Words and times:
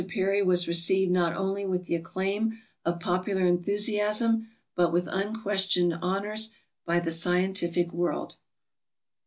Peary 0.07 0.41
was 0.41 0.67
received 0.67 1.11
not 1.11 1.37
only 1.37 1.63
with 1.63 1.85
the 1.85 1.93
acclaim 1.93 2.57
of 2.83 2.99
popular 2.99 3.45
enthusiasm 3.45 4.47
but 4.73 4.91
with 4.91 5.05
unquestioned 5.07 5.93
honors 6.01 6.49
by 6.87 6.99
the 6.99 7.11
scientific 7.11 7.91
world. 7.93 8.37